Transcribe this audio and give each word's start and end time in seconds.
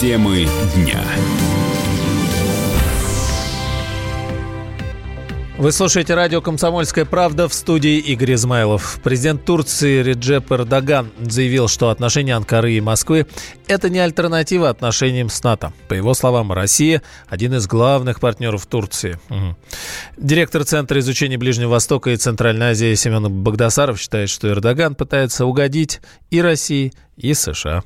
Темы 0.00 0.46
дня. 0.74 1.04
Вы 5.58 5.72
слушаете 5.72 6.14
радио 6.14 6.40
«Комсомольская 6.40 7.04
правда» 7.04 7.50
в 7.50 7.52
студии 7.52 7.98
Игорь 7.98 8.32
Измайлов. 8.32 8.98
Президент 9.04 9.44
Турции 9.44 10.02
Реджеп 10.02 10.50
Эрдоган 10.52 11.10
заявил, 11.20 11.68
что 11.68 11.90
отношения 11.90 12.34
Анкары 12.34 12.72
и 12.72 12.80
Москвы– 12.80 13.26
это 13.66 13.90
не 13.90 13.98
альтернатива 13.98 14.70
отношениям 14.70 15.28
с 15.28 15.44
НАТО. 15.44 15.74
По 15.86 15.92
его 15.92 16.14
словам, 16.14 16.50
Россия– 16.50 17.02
один 17.28 17.52
из 17.52 17.66
главных 17.66 18.20
партнеров 18.20 18.64
Турции. 18.64 19.20
Угу. 19.28 19.56
Директор 20.16 20.64
Центра 20.64 20.98
изучения 21.00 21.36
Ближнего 21.36 21.72
Востока 21.72 22.08
и 22.08 22.16
Центральной 22.16 22.70
Азии 22.70 22.94
Семен 22.94 23.30
Багдасаров 23.30 24.00
считает, 24.00 24.30
что 24.30 24.48
Эрдоган 24.48 24.94
пытается 24.94 25.44
угодить 25.44 26.00
и 26.30 26.40
России, 26.40 26.94
и 27.18 27.34
США 27.34 27.82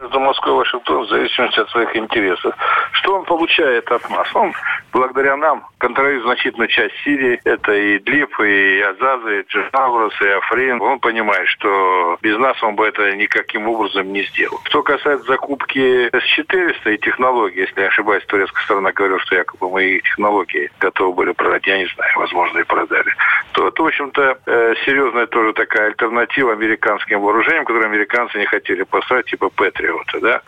между 0.00 0.20
Москвой 0.20 0.54
и 0.54 0.58
Вашингтоном 0.58 1.04
в 1.04 1.08
зависимости 1.08 1.60
от 1.60 1.70
своих 1.70 1.96
интересов. 1.96 2.54
Что 2.92 3.16
он 3.16 3.24
получает 3.24 3.90
от 3.90 4.08
нас? 4.10 4.28
Он, 4.34 4.52
благодаря 4.92 5.36
нам, 5.36 5.66
контролирует 5.78 6.24
значительную 6.24 6.68
часть 6.68 6.94
Сирии. 7.02 7.40
Это 7.44 7.72
и 7.72 7.98
Длип, 7.98 8.38
и 8.40 8.80
Азазы, 8.80 9.40
и 9.40 9.46
Джинаврос, 9.48 10.20
и 10.20 10.28
Африн. 10.28 10.80
Он 10.82 11.00
понимает, 11.00 11.48
что 11.48 12.18
без 12.20 12.36
нас 12.38 12.62
он 12.62 12.74
бы 12.74 12.86
это 12.86 13.14
никаким 13.16 13.68
образом 13.68 14.12
не 14.12 14.24
сделал. 14.24 14.60
Что 14.64 14.82
касается 14.82 15.26
закупки 15.26 16.08
С-400 16.12 16.94
и 16.94 16.98
технологий, 16.98 17.60
если 17.60 17.80
не 17.80 17.86
ошибаюсь, 17.86 18.24
турецкая 18.26 18.64
сторона 18.64 18.92
говорила, 18.92 19.20
что 19.20 19.36
якобы 19.36 19.70
мы 19.70 19.84
их 19.84 20.02
технологии 20.02 20.70
готовы 20.78 21.14
были 21.14 21.32
продать. 21.32 21.66
Я 21.66 21.78
не 21.78 21.86
знаю, 21.86 22.12
возможно, 22.16 22.58
и 22.58 22.64
продали. 22.64 23.12
То 23.52 23.68
это, 23.68 23.82
в 23.82 23.86
общем-то, 23.86 24.38
э, 24.46 24.74
серьезная 24.84 25.26
тоже 25.26 25.52
такая 25.54 25.88
альтернатива 25.88 26.52
американским 26.52 27.20
вооружениям, 27.20 27.64
которые 27.64 27.86
американцы 27.88 28.38
не 28.38 28.46
хотели 28.46 28.82
поставить, 28.82 29.26
типа 29.26 29.48
Патриота, 29.86 30.20
да. 30.20 30.40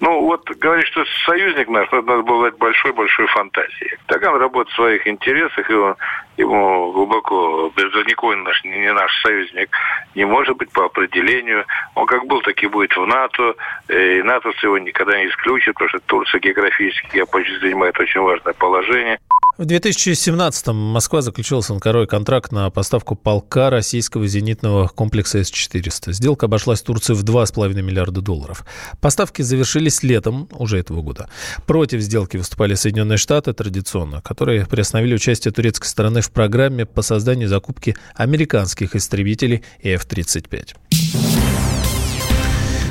Ну, 0.00 0.20
вот 0.22 0.48
говорит, 0.50 0.86
что 0.86 1.04
союзник 1.24 1.68
наш, 1.68 1.90
надо 1.90 2.22
было 2.22 2.50
большой-большой 2.50 3.26
фантазии. 3.28 3.98
Так 4.06 4.22
он 4.22 4.38
работает 4.38 4.72
в 4.72 4.76
своих 4.76 5.06
интересах, 5.06 5.70
и 5.70 5.74
он 5.74 5.96
ему 6.36 6.92
глубоко, 6.92 7.72
никакой 7.76 8.36
наш, 8.36 8.62
не 8.64 8.92
наш 8.92 9.10
союзник 9.22 9.70
не 10.14 10.24
может 10.24 10.56
быть 10.56 10.70
по 10.70 10.84
определению. 10.84 11.64
Он 11.94 12.06
как 12.06 12.26
был, 12.26 12.42
так 12.42 12.62
и 12.62 12.66
будет 12.66 12.94
в 12.96 13.06
НАТО. 13.06 13.54
И 13.88 14.22
НАТО 14.22 14.52
его 14.62 14.78
никогда 14.78 15.18
не 15.18 15.28
исключит, 15.28 15.74
потому 15.74 15.88
что 15.88 16.00
Турция 16.00 16.40
географически, 16.40 17.16
я 17.16 17.26
почти 17.26 17.56
занимает 17.58 17.98
очень 17.98 18.20
важное 18.20 18.52
положение. 18.52 19.18
В 19.58 19.62
2017-м 19.62 20.76
Москва 20.76 21.22
заключила 21.22 21.62
с 21.62 21.70
Анкарой 21.70 22.06
контракт 22.06 22.52
на 22.52 22.68
поставку 22.68 23.14
полка 23.14 23.70
российского 23.70 24.26
зенитного 24.26 24.86
комплекса 24.86 25.42
С-400. 25.42 26.12
Сделка 26.12 26.44
обошлась 26.44 26.82
Турции 26.82 27.14
в 27.14 27.24
2,5 27.24 27.80
миллиарда 27.80 28.20
долларов. 28.20 28.66
Поставки 29.00 29.40
завершились 29.40 30.02
летом 30.02 30.46
уже 30.52 30.78
этого 30.78 31.00
года. 31.00 31.30
Против 31.64 32.02
сделки 32.02 32.36
выступали 32.36 32.74
Соединенные 32.74 33.16
Штаты 33.16 33.54
традиционно, 33.54 34.20
которые 34.20 34.66
приостановили 34.66 35.14
участие 35.14 35.52
турецкой 35.52 35.86
стороны 35.86 36.20
в 36.20 36.30
программе 36.32 36.84
по 36.84 37.00
созданию 37.00 37.46
и 37.46 37.48
закупке 37.48 37.96
американских 38.14 38.94
истребителей 38.94 39.64
F-35. 39.82 40.74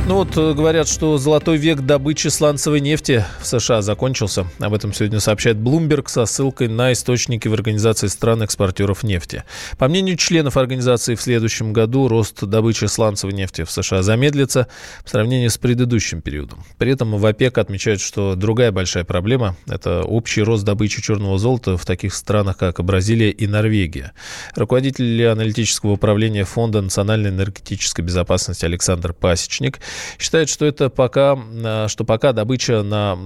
Ну 0.08 0.18
вот 0.18 0.38
э, 0.38 0.54
говорят, 0.54 0.88
что 0.88 1.18
золотой 1.18 1.58
век 1.58 1.82
добычи 1.82 2.28
сланцевой 2.28 2.80
нефти 2.80 3.26
в 3.42 3.48
США 3.48 3.82
закончился. 3.82 4.46
Об 4.60 4.76
этом 4.76 4.94
сегодня 4.94 5.20
сообщает 5.20 5.58
Bloomberg 5.58 6.10
со 6.10 6.28
ссылкой 6.28 6.68
на 6.68 6.94
источники 6.94 7.48
в 7.48 7.56
Организации 7.56 8.06
стран-экспортеров 8.06 9.02
нефти. 9.02 9.44
По 9.80 9.88
мнению 9.88 10.16
членов 10.18 10.58
организации, 10.58 11.16
в 11.16 11.22
следующем 11.24 11.74
году 11.74 12.08
рост 12.08 12.44
добычи 12.44 12.86
сланцевой 12.86 13.34
нефти 13.34 13.64
в 13.64 13.72
США 13.72 14.04
замедлится 14.04 14.68
в 15.04 15.10
сравнении 15.10 15.48
с 15.48 15.58
предыдущим 15.58 16.22
периодом. 16.22 16.64
При 16.78 16.92
этом 16.92 17.18
в 17.18 17.26
ОПЕК 17.26 17.58
отмечают, 17.58 18.00
что 18.00 18.36
другая 18.36 18.72
большая 18.72 19.06
проблема– 19.06 19.58
это 19.68 20.04
общий 20.04 20.44
рост 20.44 20.64
добычи 20.66 21.02
черного 21.02 21.40
золота 21.40 21.78
в 21.78 21.86
таких 21.86 22.14
странах, 22.14 22.58
как 22.58 22.80
Бразилия 22.84 23.32
и 23.32 23.48
Норвегия. 23.48 24.12
Руководитель 24.56 25.26
аналитического 25.26 25.94
управления 25.94 26.44
Фонда 26.44 26.84
национальной 26.84 27.32
энергетической 27.32 28.02
безопасности 28.02 28.66
Александр 28.66 29.12
Пасечник– 29.12 29.80
считает, 30.20 30.50
что 30.50 30.66
это 30.66 30.90
пока, 30.90 31.38
э, 31.38 31.88
что 31.88 32.04
пока 32.04 32.34
добыча, 32.34 32.84
на, 32.84 33.18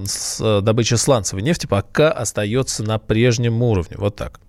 добыча 0.62 0.96
сланцевой 0.96 1.42
нефти 1.42 1.66
пока 1.66 2.10
остается 2.10 2.82
на 2.82 2.98
прежнем 2.98 3.62
уровне. 3.62 3.96
Вот 3.98 4.16
так. 4.16 4.40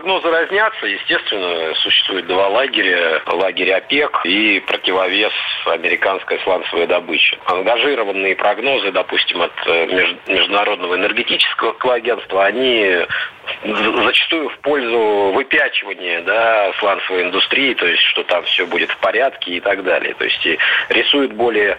Прогнозы 0.00 0.30
разнятся. 0.30 0.86
Естественно, 0.86 1.74
существует 1.74 2.26
два 2.26 2.48
лагеря. 2.48 3.20
Лагерь 3.26 3.70
ОПЕК 3.72 4.20
и 4.24 4.58
противовес 4.60 5.32
американской 5.66 6.40
сланцевой 6.40 6.86
добычи. 6.86 7.38
Ангажированные 7.44 8.34
прогнозы, 8.34 8.92
допустим, 8.92 9.42
от 9.42 9.52
э, 9.66 10.14
Международного 10.26 10.94
энергетического 10.94 11.92
агентства, 11.92 12.46
они 12.46 13.04
зачастую 13.64 14.48
в 14.48 14.58
пользу 14.60 15.32
выпячивания 15.34 16.22
да, 16.22 16.72
сланцевой 16.78 17.22
индустрии, 17.22 17.74
то 17.74 17.86
есть 17.86 18.02
что 18.04 18.22
там 18.24 18.42
все 18.44 18.66
будет 18.66 18.90
в 18.90 18.96
порядке 18.98 19.52
и 19.52 19.60
так 19.60 19.82
далее. 19.82 20.14
То 20.14 20.24
есть 20.24 20.46
рисуют 20.88 21.32
более 21.32 21.72
э, 21.72 21.76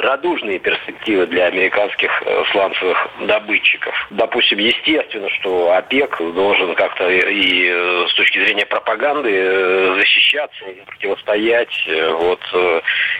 радужные 0.00 0.58
перспективы 0.58 1.26
для 1.26 1.46
американских 1.46 2.10
э, 2.24 2.44
сланцевых 2.52 3.08
добытчиков. 3.20 3.94
Допустим, 4.10 4.58
естественно, 4.58 5.28
что 5.30 5.74
ОПЕК 5.74 6.18
должен 6.34 6.74
как-то 6.74 7.08
и 7.10 7.49
э, 7.52 8.06
с 8.08 8.14
точки 8.14 8.38
зрения 8.38 8.66
пропаганды 8.66 9.94
защищаться 9.96 10.64
и 10.66 10.84
противостоять 10.84 11.88
вот 12.12 12.40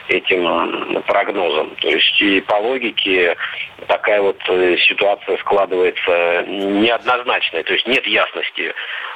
этим 0.08 1.02
прогнозам. 1.02 1.74
То 1.76 1.88
есть 1.88 2.20
и 2.20 2.40
по 2.40 2.56
логике 2.56 3.36
такая 3.86 4.20
вот 4.20 4.38
ситуация 4.44 5.36
складывается 5.38 6.44
неоднозначная. 6.46 7.62
То 7.62 7.72
есть 7.72 7.86
нет 7.86 8.06
ясности, 8.06 8.72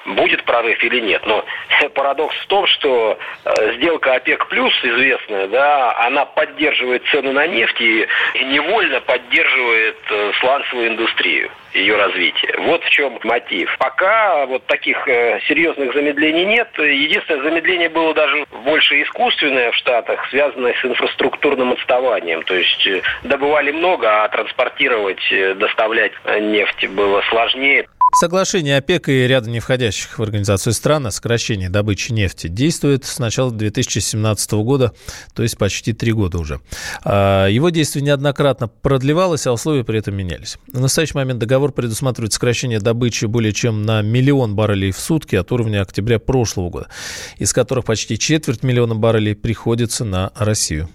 будет 0.07 0.45
прорыв 0.45 0.83
или 0.83 1.01
нет. 1.01 1.25
Но 1.27 1.45
парадокс 1.95 2.37
в 2.37 2.47
том, 2.47 2.67
что 2.67 3.19
э, 3.45 3.73
сделка 3.75 4.15
ОПЕК 4.15 4.49
плюс 4.49 4.73
известная, 4.83 5.49
да, 5.49 5.97
она 6.07 6.25
поддерживает 6.25 7.05
цену 7.11 7.33
на 7.33 7.47
нефть 7.47 7.81
и 7.81 8.07
невольно 8.45 9.01
поддерживает 9.01 9.97
э, 10.11 10.33
сланцевую 10.41 10.89
индустрию 10.89 11.51
ее 11.73 11.97
развитие. 11.97 12.55
Вот 12.59 12.85
в 12.85 12.91
чем 12.91 13.19
мотив. 13.25 13.75
Пока 13.79 14.47
вот 14.47 14.65
таких 14.67 15.09
э, 15.09 15.41
серьезных 15.49 15.93
замедлений 15.93 16.45
нет. 16.45 16.69
Единственное 16.79 17.43
замедление 17.43 17.89
было 17.89 18.15
даже 18.15 18.47
больше 18.65 19.03
искусственное 19.03 19.73
в 19.73 19.77
Штатах, 19.77 20.25
связанное 20.31 20.75
с 20.75 20.85
инфраструктурным 20.85 21.73
отставанием. 21.73 22.43
То 22.45 22.55
есть 22.55 22.89
добывали 23.25 23.73
много, 23.73 24.23
а 24.23 24.29
транспортировать, 24.29 25.23
доставлять 25.59 26.13
нефть 26.41 26.87
было 26.89 27.23
сложнее. 27.23 27.87
Соглашение 28.17 28.77
ОПЕК 28.79 29.09
и 29.09 29.27
ряда 29.27 29.51
не 29.51 29.59
входящих 29.59 30.19
в 30.19 30.23
организацию 30.23 30.73
стран 30.73 31.09
о 31.09 31.11
сокращении 31.11 31.67
добычи 31.67 32.13
нефти 32.13 32.47
действует 32.47 33.05
с 33.05 33.19
начала 33.19 33.51
2017 33.51 34.53
года, 34.53 34.93
то 35.35 35.43
есть 35.43 35.59
почти 35.59 35.93
три 35.93 36.13
года 36.13 36.39
уже. 36.39 36.61
А, 37.03 37.49
его 37.49 37.71
действие 37.71 38.05
неоднократно 38.05 38.69
продлевалось, 38.69 39.49
а 39.49 39.53
условия 39.53 39.83
при 39.83 39.99
этом 39.99 40.15
менялись. 40.15 40.59
В 40.73 40.81
настоящий 40.81 41.17
момент 41.17 41.41
договор 41.41 41.73
предусматривает 41.73 42.33
сокращение 42.33 42.79
добычи 42.79 43.25
более 43.25 43.53
чем 43.53 43.83
на 43.83 44.01
миллион 44.01 44.55
баррелей 44.55 44.93
в 44.93 45.01
сутки 45.01 45.35
от 45.35 45.51
уровня 45.51 45.83
октября 45.83 46.21
прошлого 46.21 46.71
года, 46.71 46.87
из 47.39 47.53
которых 47.53 47.85
почти 47.85 48.17
четверть 48.17 48.63
миллиона 48.63 48.95
баррелей 48.95 49.35
приходится 49.35 50.05
на 50.05 50.31
Россию. 50.37 50.89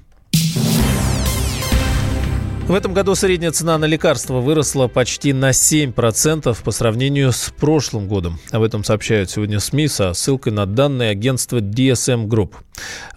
В 2.69 2.73
этом 2.75 2.93
году 2.93 3.15
средняя 3.15 3.51
цена 3.51 3.79
на 3.79 3.85
лекарства 3.85 4.41
выросла 4.41 4.87
почти 4.87 5.33
на 5.33 5.49
7% 5.49 6.55
по 6.63 6.69
сравнению 6.69 7.31
с 7.31 7.51
прошлым 7.59 8.07
годом. 8.07 8.37
Об 8.51 8.61
этом 8.61 8.83
сообщают 8.83 9.31
сегодня 9.31 9.59
СМИ 9.59 9.87
со 9.87 10.13
ссылкой 10.13 10.53
на 10.53 10.67
данные 10.67 11.09
агентства 11.09 11.61
DSM 11.61 12.27
Group. 12.27 12.53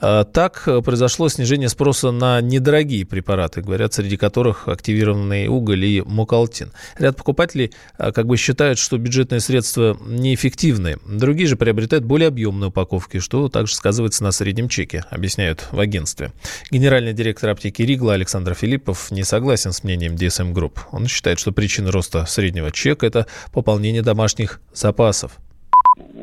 А, 0.01 0.25
так 0.25 0.69
произошло 0.85 1.29
снижение 1.29 1.69
спроса 1.69 2.11
на 2.11 2.41
недорогие 2.41 3.07
препараты, 3.07 3.63
говорят, 3.63 3.95
среди 3.95 4.17
которых 4.17 4.69
активированный 4.69 5.49
уголь 5.49 5.85
и 5.85 6.03
мукалтин. 6.03 6.73
Ряд 6.99 7.17
покупателей 7.17 7.73
а, 7.99 8.13
как 8.13 8.27
бы 8.27 8.37
считают, 8.37 8.79
что 8.79 8.99
бюджетные 8.99 9.41
средства 9.41 9.97
неэффективны. 10.07 10.99
Другие 11.07 11.47
же 11.47 11.57
приобретают 11.57 12.05
более 12.05 12.29
объемные 12.29 12.69
упаковки, 12.69 13.19
что 13.19 13.49
также 13.49 13.75
сказывается 13.75 14.25
на 14.25 14.33
среднем 14.33 14.69
чеке, 14.69 15.05
объясняют 15.11 15.69
в 15.71 15.81
агентстве. 15.81 16.33
Генеральный 16.71 17.13
директор 17.13 17.51
аптеки 17.51 17.83
Ригла 17.83 18.15
Александр 18.15 18.55
Филиппов 18.55 19.11
не 19.11 19.25
согласен 19.25 19.73
с 19.73 19.85
мнением 19.85 20.15
DSM 20.15 20.53
Group. 20.53 20.79
Он 20.91 21.07
считает, 21.07 21.39
что 21.39 21.53
причина 21.53 21.91
роста 21.91 22.27
среднего 22.27 22.71
чека– 22.71 23.07
это 23.13 23.27
пополнение 23.53 24.03
домашних 24.03 24.61
запасов 24.75 25.39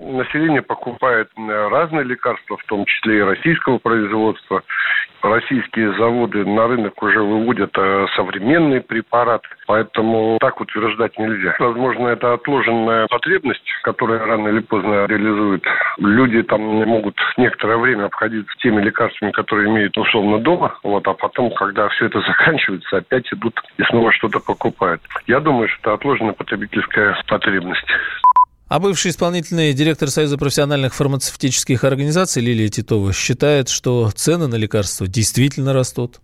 население 0.09 0.61
покупает 0.61 1.29
разные 1.37 2.03
лекарства, 2.03 2.57
в 2.57 2.63
том 2.65 2.85
числе 2.85 3.19
и 3.19 3.21
российского 3.21 3.77
производства. 3.77 4.63
Российские 5.21 5.93
заводы 5.97 6.45
на 6.45 6.67
рынок 6.67 7.01
уже 7.03 7.21
выводят 7.21 7.71
э, 7.77 8.05
современные 8.15 8.79
препараты, 8.79 9.49
поэтому 9.67 10.37
так 10.39 10.61
утверждать 10.61 11.19
нельзя. 11.19 11.55
Возможно, 11.59 12.07
это 12.07 12.33
отложенная 12.33 13.05
потребность, 13.07 13.63
которая 13.83 14.25
рано 14.25 14.47
или 14.47 14.59
поздно 14.59 15.05
реализует. 15.07 15.65
Люди 15.97 16.41
там 16.43 16.61
могут 16.61 17.17
некоторое 17.35 17.77
время 17.77 18.05
обходиться 18.05 18.53
теми 18.59 18.81
лекарствами, 18.81 19.31
которые 19.31 19.69
имеют 19.69 19.97
условно 19.97 20.39
дома, 20.39 20.75
вот, 20.83 21.05
а 21.05 21.13
потом, 21.13 21.51
когда 21.51 21.89
все 21.89 22.05
это 22.05 22.21
заканчивается, 22.21 22.97
опять 22.97 23.31
идут 23.33 23.59
и 23.77 23.83
снова 23.83 24.13
что-то 24.13 24.39
покупают. 24.39 25.01
Я 25.27 25.41
думаю, 25.41 25.67
что 25.67 25.79
это 25.81 25.93
отложенная 25.95 26.33
потребительская 26.33 27.17
потребность. 27.27 27.85
А 28.69 28.77
бывший 28.77 29.09
исполнительный 29.09 29.73
директор 29.73 30.11
Союза 30.11 30.37
профессиональных 30.37 30.93
фармацевтических 30.93 31.83
организаций 31.83 32.43
Лилия 32.43 32.69
Титова 32.69 33.11
считает, 33.13 33.67
что 33.67 34.11
цены 34.11 34.45
на 34.45 34.55
лекарства 34.55 35.07
действительно 35.07 35.73
растут 35.73 36.21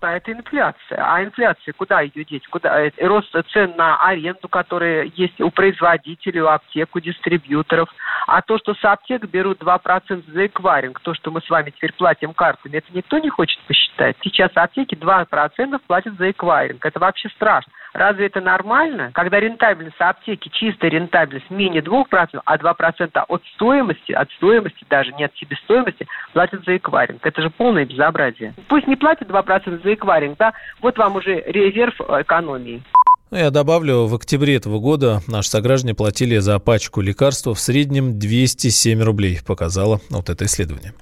а 0.00 0.16
это 0.16 0.32
инфляция. 0.32 0.98
А 0.98 1.22
инфляция 1.22 1.72
куда 1.72 2.00
ее 2.00 2.24
деть? 2.24 2.46
Куда? 2.48 2.86
Э, 2.86 2.90
рост 3.00 3.34
цен 3.52 3.74
на 3.76 3.96
аренду, 3.96 4.48
которые 4.48 5.12
есть 5.16 5.40
у 5.40 5.50
производителей, 5.50 6.40
у 6.40 6.48
аптек, 6.48 6.94
у 6.94 7.00
дистрибьюторов. 7.00 7.88
А 8.26 8.42
то, 8.42 8.58
что 8.58 8.74
с 8.74 8.84
аптек 8.84 9.24
берут 9.26 9.62
2% 9.62 10.32
за 10.32 10.46
эквайринг, 10.46 11.00
то, 11.00 11.14
что 11.14 11.30
мы 11.30 11.40
с 11.40 11.50
вами 11.50 11.70
теперь 11.70 11.92
платим 11.92 12.34
картами, 12.34 12.76
это 12.76 12.86
никто 12.92 13.18
не 13.18 13.28
хочет 13.28 13.60
посчитать. 13.62 14.16
Сейчас 14.22 14.50
аптеки 14.54 14.94
2% 14.94 15.80
платят 15.86 16.14
за 16.16 16.30
эквайринг. 16.30 16.84
Это 16.84 16.98
вообще 16.98 17.28
страшно. 17.30 17.72
Разве 17.92 18.26
это 18.26 18.40
нормально, 18.40 19.10
когда 19.12 19.40
рентабельность 19.40 20.00
аптеки, 20.00 20.48
чистая 20.50 20.90
рентабельность 20.90 21.50
менее 21.50 21.82
2%, 21.82 22.40
а 22.44 22.56
2% 22.56 23.24
от 23.26 23.42
стоимости, 23.54 24.12
от 24.12 24.30
стоимости 24.32 24.86
даже, 24.88 25.12
не 25.12 25.24
от 25.24 25.34
себестоимости, 25.36 26.06
платят 26.32 26.64
за 26.64 26.76
эквайринг? 26.76 27.24
Это 27.26 27.42
же 27.42 27.50
полное 27.50 27.84
безобразие. 27.84 28.54
Пусть 28.68 28.86
не 28.86 28.96
платят 28.96 29.28
2% 29.28 29.82
за 29.82 29.89
эквайринг, 29.94 30.38
да, 30.38 30.52
вот 30.80 30.98
вам 30.98 31.16
уже 31.16 31.42
резерв 31.46 31.94
экономии. 32.00 32.82
Ну, 33.30 33.38
я 33.38 33.50
добавлю, 33.50 34.06
в 34.06 34.14
октябре 34.16 34.56
этого 34.56 34.80
года 34.80 35.22
наши 35.28 35.50
сограждане 35.50 35.94
платили 35.94 36.38
за 36.38 36.58
пачку 36.58 37.00
лекарств 37.00 37.46
в 37.46 37.56
среднем 37.56 38.18
207 38.18 39.02
рублей, 39.02 39.38
показало 39.46 40.00
вот 40.10 40.30
это 40.30 40.46
исследование. 40.46 40.94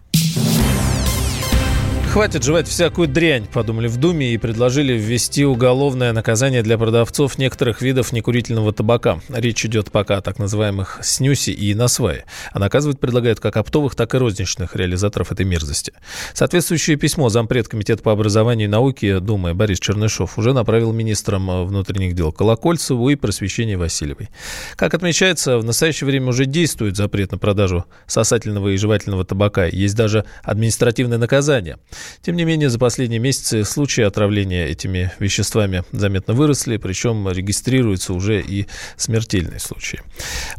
Хватит 2.12 2.42
жевать 2.42 2.66
всякую 2.66 3.06
дрянь, 3.06 3.46
подумали 3.46 3.86
в 3.86 3.98
Думе 3.98 4.32
и 4.32 4.38
предложили 4.38 4.94
ввести 4.94 5.44
уголовное 5.44 6.14
наказание 6.14 6.62
для 6.62 6.78
продавцов 6.78 7.36
некоторых 7.36 7.82
видов 7.82 8.12
некурительного 8.12 8.72
табака. 8.72 9.20
Речь 9.28 9.66
идет 9.66 9.92
пока 9.92 10.16
о 10.16 10.20
так 10.22 10.38
называемых 10.38 11.00
снюсе 11.02 11.52
и 11.52 11.74
насвае. 11.74 12.24
А 12.52 12.58
наказывать 12.58 12.98
предлагают 12.98 13.40
как 13.40 13.58
оптовых, 13.58 13.94
так 13.94 14.14
и 14.14 14.18
розничных 14.18 14.74
реализаторов 14.74 15.32
этой 15.32 15.44
мерзости. 15.44 15.92
Соответствующее 16.32 16.96
письмо 16.96 17.28
зампред 17.28 17.68
Комитета 17.68 18.02
по 18.02 18.10
образованию 18.10 18.68
и 18.68 18.70
науке 18.70 19.20
Думы 19.20 19.52
Борис 19.52 19.78
Чернышов 19.78 20.38
уже 20.38 20.54
направил 20.54 20.92
министрам 20.92 21.66
внутренних 21.66 22.14
дел 22.14 22.32
Колокольцеву 22.32 23.10
и 23.10 23.16
просвещения 23.16 23.76
Васильевой. 23.76 24.30
Как 24.76 24.94
отмечается, 24.94 25.58
в 25.58 25.64
настоящее 25.64 26.06
время 26.06 26.28
уже 26.28 26.46
действует 26.46 26.96
запрет 26.96 27.32
на 27.32 27.38
продажу 27.38 27.84
сосательного 28.06 28.68
и 28.68 28.78
жевательного 28.78 29.26
табака. 29.26 29.66
Есть 29.66 29.94
даже 29.94 30.24
административное 30.42 31.18
наказание– 31.18 31.76
тем 32.22 32.36
не 32.36 32.44
менее, 32.44 32.70
за 32.70 32.78
последние 32.78 33.18
месяцы 33.18 33.64
случаи 33.64 34.02
отравления 34.02 34.66
этими 34.66 35.12
веществами 35.18 35.84
заметно 35.92 36.34
выросли, 36.34 36.76
причем 36.76 37.28
регистрируются 37.28 38.12
уже 38.12 38.40
и 38.40 38.66
смертельные 38.96 39.60
случаи. 39.60 40.00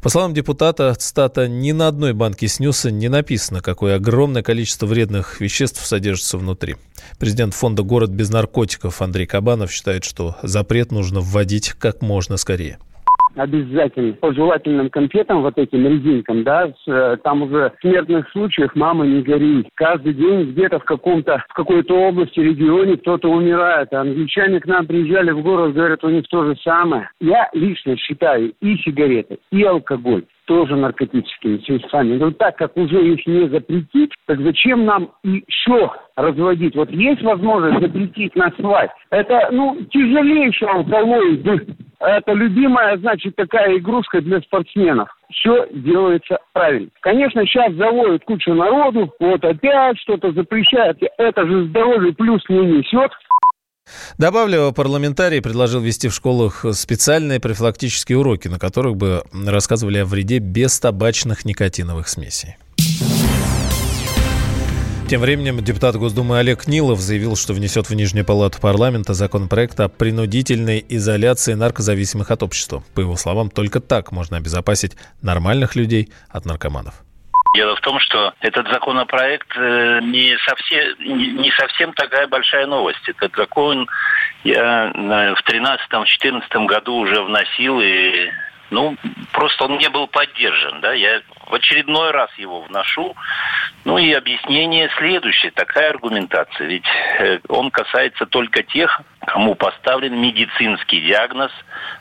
По 0.02 0.10
словам 0.10 0.34
депутата, 0.34 0.94
цитата, 0.96 1.48
«ни 1.48 1.72
на 1.72 1.88
одной 1.88 2.14
банке 2.14 2.48
снюса 2.48 2.92
не 2.92 3.10
написано, 3.10 3.62
какое 3.62 3.96
огромное 3.96 4.44
количество 4.44 4.86
вредных 4.86 5.42
веществ 5.42 5.86
содержится 5.86 6.38
внутри». 6.38 6.76
Президент 7.18 7.54
фонда 7.54 7.84
«Город 7.84 8.10
без 8.10 8.30
наркотиков» 8.30 9.02
Андрей 9.02 9.26
Кабанов 9.26 9.72
считает, 9.72 10.04
что 10.04 10.38
запрет 10.44 10.92
нужно 10.92 11.22
вводить 11.22 11.74
как 11.74 12.02
можно 12.02 12.38
скорее 12.38 12.78
обязательно 13.40 14.14
по 14.14 14.34
жевательным 14.34 14.90
конфетам, 14.90 15.42
вот 15.42 15.58
этим 15.58 15.88
резинкам, 15.88 16.44
да, 16.44 16.72
э, 16.88 17.18
там 17.24 17.44
уже 17.44 17.72
в 17.78 17.82
смертных 17.82 18.30
случаях 18.32 18.76
мама 18.76 19.06
не 19.06 19.22
горит. 19.22 19.68
Каждый 19.76 20.14
день 20.14 20.52
где-то 20.52 20.80
в 20.80 20.84
каком-то, 20.84 21.44
в 21.48 21.54
какой-то 21.54 21.96
области, 21.96 22.40
регионе 22.40 22.98
кто-то 22.98 23.30
умирает. 23.30 23.94
Англичане 23.94 24.60
к 24.60 24.66
нам 24.66 24.86
приезжали 24.86 25.32
в 25.32 25.42
город, 25.42 25.74
говорят, 25.74 26.04
у 26.04 26.10
них 26.10 26.28
то 26.28 26.44
же 26.46 26.56
самое. 26.64 27.10
Я 27.22 27.50
лично 27.54 27.96
считаю 27.98 28.54
и 28.62 28.78
сигареты, 28.78 29.40
и 29.52 29.64
алкоголь 29.64 30.26
тоже 30.46 30.76
наркотическими 30.76 31.58
веществами. 31.58 32.18
Но 32.18 32.32
так 32.32 32.58
как 32.58 32.76
уже 32.76 33.14
их 33.14 33.26
не 33.28 33.48
запретить, 33.50 34.12
так 34.26 34.42
зачем 34.42 34.84
нам 34.84 35.12
еще 35.24 35.92
разводить? 36.16 36.76
Вот 36.76 36.90
есть 36.90 37.22
возможность 37.22 37.80
запретить 37.80 38.36
на 38.36 38.52
свадь. 38.60 38.90
Это, 39.12 39.50
ну, 39.52 39.78
тяжелейший 39.92 40.68
алкоголь. 40.68 41.40
Это 42.00 42.32
любимая, 42.32 42.98
значит, 42.98 43.36
такая 43.36 43.78
игрушка 43.78 44.22
для 44.22 44.40
спортсменов. 44.42 45.10
Все 45.32 45.68
делается 45.72 46.38
правильно. 46.54 46.90
Конечно, 47.02 47.46
сейчас 47.46 47.74
заводят 47.74 48.24
кучу 48.24 48.54
народу, 48.54 49.14
вот 49.20 49.44
опять 49.44 50.00
что-то 50.00 50.32
запрещают. 50.32 50.98
Это 51.18 51.46
же 51.46 51.68
здоровье 51.68 52.14
плюс 52.14 52.42
не 52.48 52.60
несет. 52.60 53.12
Добавлю, 54.18 54.72
парламентарий 54.74 55.42
предложил 55.42 55.82
вести 55.82 56.10
в 56.10 56.14
школах 56.14 56.64
специальные 56.74 57.40
профилактические 57.40 58.20
уроки, 58.20 58.48
на 58.48 58.60
которых 58.60 58.96
бы 58.96 59.24
рассказывали 59.34 59.98
о 59.98 60.06
вреде 60.06 60.40
бестабачных 60.40 61.44
никотиновых 61.44 62.08
смесей. 62.08 62.56
Тем 65.10 65.22
временем 65.22 65.58
депутат 65.58 65.96
Госдумы 65.96 66.38
Олег 66.38 66.68
Нилов 66.68 67.00
заявил, 67.00 67.36
что 67.36 67.54
внесет 67.54 67.90
в 67.90 67.96
Нижнюю 67.96 68.24
палату 68.28 68.62
парламента 68.62 69.16
законопроект 69.16 69.80
о 69.80 69.90
принудительной 69.90 70.86
изоляции 70.88 71.56
наркозависимых 71.56 72.30
от 72.30 72.44
общества. 72.44 72.84
По 72.94 73.00
его 73.00 73.16
словам, 73.16 73.50
только 73.50 73.80
так 73.80 74.12
можно 74.12 74.38
обезопасить 74.38 74.96
нормальных 75.24 75.76
людей 75.76 76.10
от 76.30 76.46
наркоманов. 76.46 76.94
Дело 77.56 77.76
в 77.76 77.82
том, 77.82 78.00
что 78.00 78.34
этот 78.42 78.68
законопроект 78.68 79.52
э, 79.58 80.00
не 80.04 80.38
совсем, 80.46 81.42
не 81.42 81.52
совсем 81.58 81.92
такая 81.94 82.28
большая 82.28 82.68
новость. 82.68 83.02
Этот 83.10 83.36
закон 83.36 83.88
я 84.44 84.92
в 84.94 85.42
2013-2014 85.50 86.68
году 86.68 86.94
уже 86.94 87.20
вносил, 87.24 87.82
и 87.82 88.30
ну, 88.70 88.96
просто 89.32 89.66
он 89.66 89.78
не 89.78 89.90
был 89.90 90.08
поддержан. 90.08 90.82
Да? 90.82 90.94
Я 90.94 91.22
в 91.48 91.54
очередной 91.54 92.12
раз 92.12 92.30
его 92.38 92.62
вношу. 92.62 93.16
Ну 93.86 93.98
и 93.98 94.12
объяснение 94.14 94.90
следующее, 94.98 95.52
такая 95.52 95.90
аргументация. 95.90 96.68
Ведь 96.68 96.86
э, 97.20 97.40
он 97.48 97.72
касается 97.72 98.26
только 98.26 98.64
тех, 98.64 99.02
кому 99.26 99.56
поставлен 99.56 100.20
медицинский 100.20 101.02
диагноз 101.02 101.52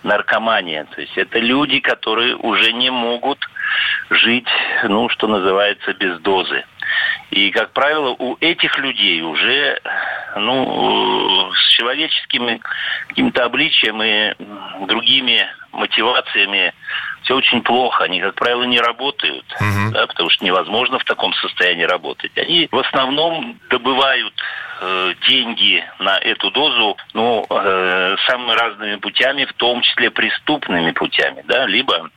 наркомания. 0.03 0.85
То 0.85 1.00
есть 1.00 1.17
это 1.17 1.38
люди, 1.38 1.81
которые 1.81 2.37
уже 2.37 2.73
не 2.73 2.91
могут 2.91 3.38
жить, 4.11 4.49
ну, 4.85 5.09
что 5.09 5.26
называется, 5.26 5.94
без 5.94 6.19
дозы. 6.21 6.64
И, 7.31 7.50
как 7.50 7.73
правило, 7.73 8.17
у 8.19 8.37
этих 8.41 8.78
людей 8.78 9.21
уже 9.23 9.81
ну, 10.37 11.52
с 11.52 11.69
человеческим 11.76 12.61
каким-то 13.09 13.45
обличием 13.45 14.02
и 14.02 14.35
другими 14.87 15.47
мотивациями 15.73 16.73
все 17.23 17.37
очень 17.37 17.62
плохо. 17.62 18.05
Они, 18.05 18.21
как 18.21 18.35
правило, 18.35 18.62
не 18.64 18.81
работают, 18.81 19.45
угу. 19.61 19.93
да, 19.93 20.07
потому 20.07 20.31
что 20.31 20.45
невозможно 20.45 20.99
в 20.99 21.05
таком 21.05 21.35
состоянии 21.35 21.85
работать. 21.85 22.33
Они 22.37 22.69
в 22.71 22.78
основном 22.78 23.59
добывают 23.69 24.33
э, 24.81 25.14
деньги 25.28 25.85
на 25.99 26.17
эту 26.19 26.50
дозу, 26.50 26.97
ну, 27.12 27.45
э, 27.49 28.17
самыми 28.26 28.52
разными 28.52 28.97
путями, 28.97 29.45
в 29.45 29.52
том 29.55 29.83
числе 29.83 30.11
преступными 30.11 30.93
путями, 30.93 31.45
да, 31.47 31.67
либо 31.67 32.11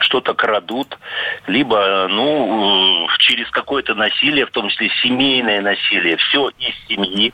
что-то 0.00 0.34
крадут, 0.34 0.98
либо, 1.46 2.06
ну, 2.08 3.06
через 3.18 3.50
какое-то 3.50 3.94
насилие, 3.94 4.46
в 4.46 4.50
том 4.50 4.68
числе 4.68 4.90
семейное 5.02 5.60
насилие, 5.60 6.16
все 6.16 6.50
из 6.58 6.74
семьи 6.88 7.32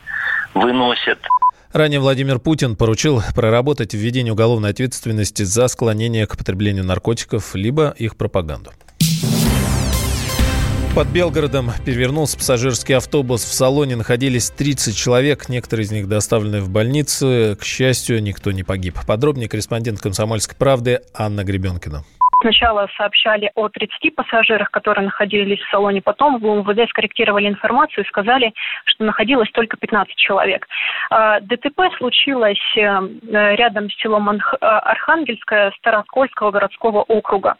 выносят. 0.55 1.19
Ранее 1.73 1.99
Владимир 1.99 2.39
Путин 2.39 2.77
поручил 2.77 3.21
проработать 3.35 3.95
введение 3.95 4.33
уголовной 4.33 4.71
ответственности 4.71 5.43
за 5.43 5.67
склонение 5.67 6.27
к 6.27 6.37
потреблению 6.37 6.85
наркотиков, 6.85 7.55
либо 7.57 7.95
их 7.99 8.17
пропаганду. 8.17 8.71
Под 10.95 11.09
Белгородом 11.09 11.73
перевернулся 11.85 12.37
пассажирский 12.39 12.95
автобус. 12.97 13.43
В 13.43 13.53
салоне 13.53 13.97
находились 13.97 14.51
30 14.51 14.97
человек. 14.97 15.49
Некоторые 15.49 15.87
из 15.87 15.91
них 15.91 16.07
доставлены 16.07 16.61
в 16.61 16.69
больницу. 16.69 17.57
К 17.61 17.65
счастью, 17.65 18.23
никто 18.23 18.53
не 18.53 18.63
погиб. 18.63 18.97
Подробнее 19.05 19.49
корреспондент 19.49 20.01
«Комсомольской 20.01 20.57
правды» 20.57 21.01
Анна 21.13 21.43
Гребенкина. 21.43 22.05
Сначала 22.41 22.89
сообщали 22.97 23.51
о 23.55 23.69
30 23.69 24.15
пассажирах, 24.15 24.71
которые 24.71 25.07
находились 25.07 25.61
в 25.61 25.71
салоне. 25.71 26.03
Потом 26.03 26.39
в 26.39 26.47
УМВД 26.47 26.89
скорректировали 26.91 27.49
информацию 27.49 28.05
и 28.05 28.09
сказали, 28.09 28.53
что 28.85 29.05
находилось 29.05 29.51
только 29.53 29.77
15 29.77 30.15
человек. 30.17 30.67
А, 31.11 31.41
ДТП 31.41 31.81
случилось 31.97 32.77
э, 32.77 33.55
рядом 33.57 33.91
с 33.91 33.97
селом 33.97 34.31
э, 34.31 34.39
Архангельское 34.61 35.73
Староскольского 35.79 36.51
городского 36.51 37.03
округа. 37.03 37.57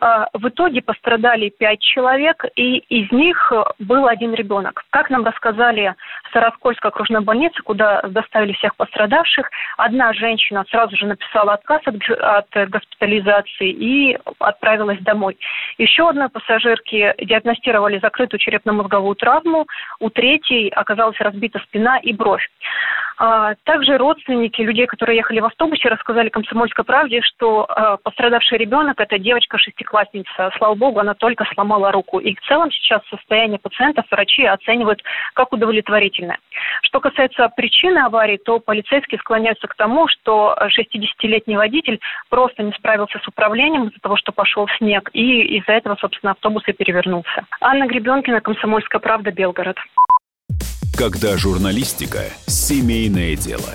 В 0.00 0.48
итоге 0.48 0.80
пострадали 0.80 1.48
пять 1.48 1.80
человек, 1.80 2.44
и 2.54 2.76
из 2.76 3.10
них 3.10 3.52
был 3.80 4.06
один 4.06 4.32
ребенок. 4.32 4.84
Как 4.90 5.10
нам 5.10 5.24
рассказали 5.24 5.96
Сараскольской 6.32 6.90
окружной 6.90 7.22
больницы, 7.22 7.62
куда 7.62 8.02
доставили 8.02 8.52
всех 8.52 8.76
пострадавших, 8.76 9.50
одна 9.76 10.12
женщина 10.12 10.64
сразу 10.70 10.96
же 10.96 11.06
написала 11.06 11.54
отказ 11.54 11.82
от, 11.86 11.96
от 12.10 12.70
госпитализации 12.70 13.70
и 13.70 14.18
отправилась 14.38 15.00
домой. 15.00 15.38
Еще 15.78 16.08
одной 16.08 16.28
пассажирке 16.28 17.14
диагностировали 17.18 17.98
закрытую 17.98 18.40
черепно-мозговую 18.40 19.14
травму, 19.16 19.66
у 20.00 20.10
третьей 20.10 20.68
оказалась 20.70 21.18
разбита 21.20 21.58
спина 21.60 21.98
и 21.98 22.12
бровь. 22.12 22.46
А, 23.20 23.54
также 23.64 23.98
родственники 23.98 24.62
людей, 24.62 24.86
которые 24.86 25.16
ехали 25.16 25.40
в 25.40 25.44
автобусе, 25.46 25.88
рассказали 25.88 26.28
«Комсомольской 26.28 26.84
правде», 26.84 27.20
что 27.22 27.66
а, 27.68 27.96
пострадавший 27.96 28.58
ребенок– 28.58 28.94
это 29.00 29.18
девочка-шестиклассница. 29.18 30.52
Слава 30.56 30.76
богу, 30.76 31.00
она 31.00 31.14
только 31.14 31.44
сломала 31.52 31.90
руку. 31.90 32.20
И 32.20 32.36
в 32.36 32.40
целом 32.42 32.70
сейчас 32.70 33.02
состояние 33.10 33.58
пациентов 33.58 34.06
врачи 34.10 34.44
оценивают 34.44 35.02
как 35.34 35.52
удовлетворительное. 35.52 36.17
Что 36.82 37.00
касается 37.00 37.48
причины 37.48 37.98
аварии, 37.98 38.38
то 38.38 38.58
полицейские 38.58 39.18
склоняются 39.20 39.66
к 39.66 39.74
тому, 39.76 40.08
что 40.08 40.56
60-летний 40.60 41.56
водитель 41.56 42.00
просто 42.28 42.62
не 42.62 42.72
справился 42.72 43.18
с 43.18 43.28
управлением 43.28 43.88
из-за 43.88 44.00
того, 44.00 44.16
что 44.16 44.32
пошел 44.32 44.66
снег, 44.78 45.10
и 45.12 45.58
из-за 45.58 45.72
этого, 45.72 45.96
собственно, 46.00 46.32
автобус 46.32 46.62
и 46.66 46.72
перевернулся. 46.72 47.46
Анна 47.60 47.86
Гребенкина, 47.86 48.40
«Комсомольская 48.40 49.00
правда», 49.00 49.30
Белгород. 49.30 49.76
Когда 50.98 51.36
журналистика– 51.36 52.24
семейное 52.48 53.36
дело. 53.36 53.70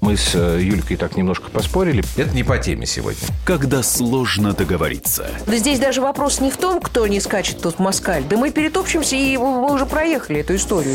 Мы 0.00 0.16
с 0.16 0.36
э, 0.36 0.60
Юлькой 0.62 0.96
так 0.96 1.16
немножко 1.16 1.50
поспорили. 1.50 2.04
Это 2.16 2.32
не 2.32 2.44
по 2.44 2.56
теме 2.56 2.86
сегодня. 2.86 3.20
Когда 3.44 3.82
сложно 3.82 4.52
договориться. 4.52 5.28
Да 5.48 5.56
здесь 5.56 5.80
даже 5.80 6.00
вопрос 6.00 6.40
не 6.40 6.52
в 6.52 6.56
том, 6.56 6.80
кто 6.80 7.08
не 7.08 7.18
скачет 7.18 7.62
тут 7.62 7.80
москаль. 7.80 8.22
Да 8.30 8.36
мы 8.36 8.52
перетопчемся, 8.52 9.16
и 9.16 9.36
мы 9.36 9.74
уже 9.74 9.86
проехали 9.86 10.38
эту 10.38 10.54
историю 10.54 10.94